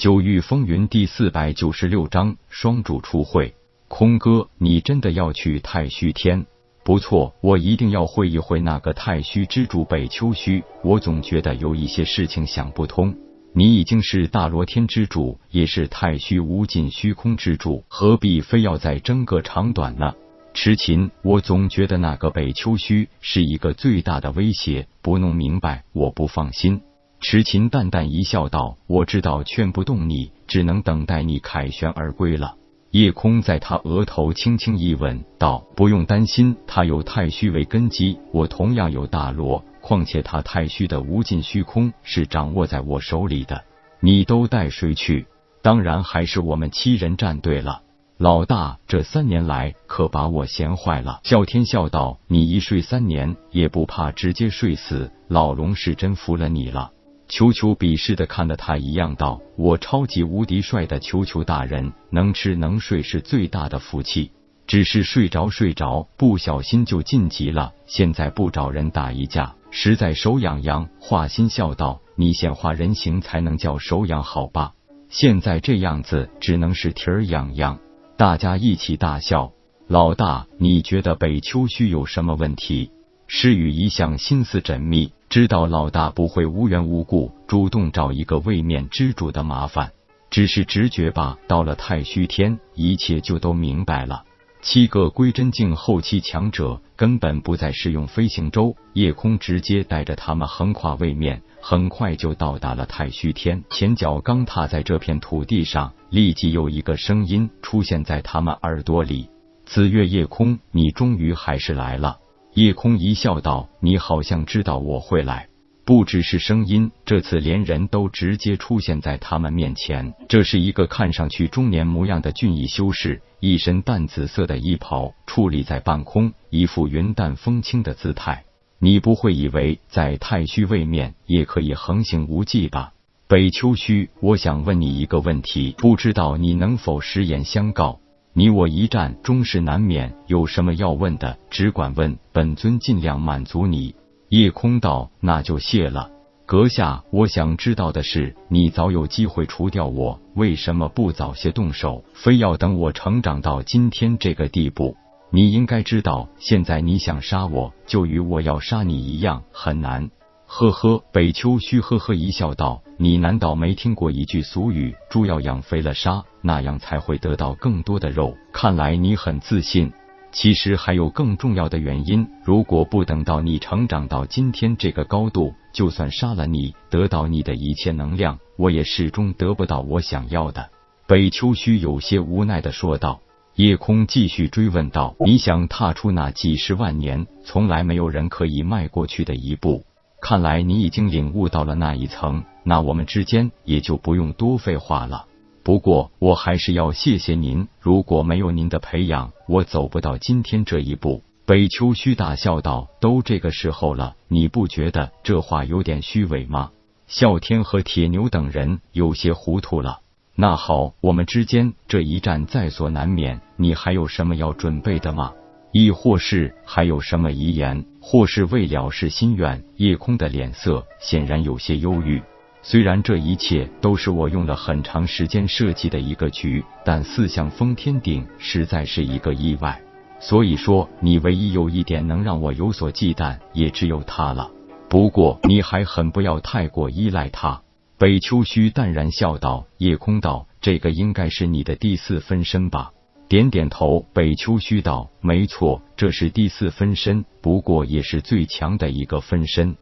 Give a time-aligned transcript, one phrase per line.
[0.00, 3.54] 九域风云第四百九十六章双主初会。
[3.86, 6.46] 空哥，你真的要去太虚天？
[6.82, 10.64] 不错，我一定要会一会那个太虚之主北秋虚。
[10.82, 13.14] 我总觉得有一些事情想不通。
[13.52, 20.14] 你已经是大罗天之主，也是太虚无尽虚空之主，何必非要再争个长短呢？
[20.54, 26.80] 痴情，我总觉得那个北秋虚是一个最大的威胁，不弄明白我不放心。
[27.20, 32.54] 池琴淡淡一笑，道：“我知道劝不动你，只能等待你凯旋而归了。”
[32.92, 39.62] 夜空在他额头轻轻一吻，道：“不用担心，他有太虚为根基，我同样有大罗。
[39.82, 43.64] 况且他太虚的无尽虚空是掌握在我手里的。
[44.00, 45.26] 你都带谁去？
[45.62, 47.82] 当然还是我们七人战队了。
[48.16, 55.12] 老大，这三年来可把我闲坏了。”啸天笑道：“你一睡三年，也不怕直接睡死？
[55.28, 56.92] 老龙是真服了你了。”
[57.30, 64.32] 球球鄙视的看了他一样，道：“我超级无敌帅的球球大人，能吃能睡是最大的福气。
[64.66, 67.72] 只是睡着睡着，不小心就晋级了。
[67.86, 74.72] 现在不找人打一架，实在手痒痒。”画心笑道：“你显化人形才能叫手痒好吧？
[75.08, 77.78] 现在这样子，只能是蹄儿痒痒。”
[78.18, 79.52] 大家一起大笑。
[79.86, 82.90] 老大，你觉得北秋虚有什么问题？
[83.32, 85.12] 诗雨一向心思缜密。
[85.28, 89.92] 知道老大不会无缘无故主动找一个位面之主的麻烦，
[90.30, 91.38] 只是直觉吧。
[91.46, 94.24] 到了太虚天，一切就都明白了。
[94.62, 103.62] 七个归真境后期强者根本不再使用飞行舟，夜空直接带着他们横跨位面，很快就到达了太虚天。
[103.70, 109.30] 前脚刚踏在这片土地上，立即有一个声音出现在他们耳朵里
[109.66, 112.18] ：“紫月夜空，你终于还是来了。”
[112.54, 115.46] 夜空一笑，道：“你好像知道我会来，
[115.84, 120.12] 不只是声音，这次连人都直接出现在他们面前。
[120.28, 128.44] 这是一个看上去中年模样的俊逸修士，一身淡紫色的衣袍矗立在半空，一副云淡风轻的姿态。
[128.80, 132.94] 你不会以为在太虚位面也可以横行无忌吧？
[133.28, 137.99] 北秋虚，我想问你一个问题，不知道你能否实言相告？”
[138.32, 140.14] 你我一战，终是难免。
[140.28, 143.96] 有什么要问的，只管问，本尊尽量满足你。
[144.28, 146.10] 夜空道，那就谢了。
[146.46, 154.96] 阁下，我想知道的是，你早有机会除掉我，为什么不早些动手，非要等我成长到今天这个地步？
[155.32, 160.08] 你应该知道，现在你想杀我，就与我要杀你一样，很难。
[160.52, 168.36] 呵呵，北秋虚呵呵一笑，道：“你难道没听过一句俗语，猪要养肥了杀，那样才会得到更多的肉？
[168.52, 169.92] 看来你很自信。
[170.32, 180.68] 其实还有更重要的原因，如果不等到你成长到今天这个高度，就算杀了你，得到你的一切能量，我也始终得不到我想要的。”
[181.06, 183.20] 北秋虚有些无奈的说道。
[183.54, 189.84] 夜空继续追问道：“你想踏出那几十万年从来没有人可以迈过去的一步？”
[190.20, 195.26] 看来你已经领悟到了那一层，那我们之间也就不用多废话了。
[195.62, 201.22] 不过我还是要谢谢您，如果没有您的培养，我走不到今天这一步。
[201.46, 206.70] 北秋虚大笑道：“都这个时候了，你不觉得这话有点虚伪吗？”
[207.10, 210.00] 啸天和铁牛等人有些糊涂了。
[210.36, 215.32] 那好，我们之间这一战在所难免，你还有什么要准备的吗？
[215.72, 219.62] 亦或是还有什么遗言，或是未了事心愿？
[219.76, 222.20] 夜空的脸色显然有些忧郁。
[222.62, 229.80] 虽然这一切都是我用了很长时间设计的一个局，但四象封天顶实在是一个意外。
[230.18, 234.50] 所以说，你唯一有一点能让我有所忌惮，也只有他了。
[234.90, 237.62] 不过，你还很不要太过依赖他。
[237.96, 242.90] 北秋虚淡然笑道：“夜空道，这个应该是你的第四分身吧？”
[243.30, 249.76] 点点头，北秋虚道：“没错，这是第四分身，不过也是最强的一个分身。”